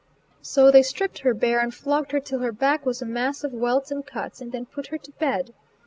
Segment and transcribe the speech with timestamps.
[0.41, 3.53] So they stripped her bare, and flogged her till her back was a mass of
[3.53, 5.53] welts and cuts, and then put her to bed.